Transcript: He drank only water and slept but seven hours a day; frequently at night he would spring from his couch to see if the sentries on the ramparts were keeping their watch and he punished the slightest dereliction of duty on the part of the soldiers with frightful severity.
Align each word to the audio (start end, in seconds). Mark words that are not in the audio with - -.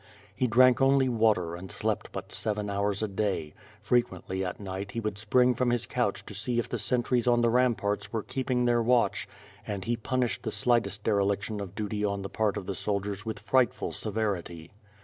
He 0.35 0.47
drank 0.47 0.81
only 0.81 1.07
water 1.09 1.55
and 1.55 1.71
slept 1.71 2.11
but 2.11 2.31
seven 2.31 2.71
hours 2.71 3.03
a 3.03 3.07
day; 3.07 3.53
frequently 3.83 4.43
at 4.43 4.59
night 4.59 4.93
he 4.93 4.99
would 4.99 5.19
spring 5.19 5.53
from 5.53 5.69
his 5.69 5.85
couch 5.85 6.25
to 6.25 6.33
see 6.33 6.57
if 6.57 6.67
the 6.67 6.79
sentries 6.79 7.27
on 7.27 7.41
the 7.41 7.51
ramparts 7.51 8.11
were 8.11 8.23
keeping 8.23 8.65
their 8.65 8.81
watch 8.81 9.29
and 9.67 9.85
he 9.85 9.95
punished 9.95 10.41
the 10.41 10.49
slightest 10.49 11.03
dereliction 11.03 11.59
of 11.61 11.75
duty 11.75 12.03
on 12.03 12.23
the 12.23 12.29
part 12.29 12.57
of 12.57 12.65
the 12.65 12.73
soldiers 12.73 13.27
with 13.27 13.37
frightful 13.37 13.91
severity. 13.91 14.71